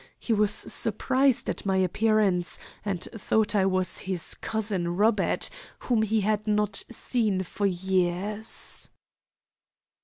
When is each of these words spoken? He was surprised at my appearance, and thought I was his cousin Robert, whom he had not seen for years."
He 0.17 0.33
was 0.33 0.49
surprised 0.49 1.47
at 1.47 1.63
my 1.63 1.77
appearance, 1.77 2.57
and 2.83 3.03
thought 3.15 3.53
I 3.53 3.67
was 3.67 3.99
his 3.99 4.33
cousin 4.33 4.97
Robert, 4.97 5.47
whom 5.77 6.01
he 6.01 6.21
had 6.21 6.47
not 6.47 6.81
seen 6.89 7.43
for 7.43 7.67
years." 7.67 8.89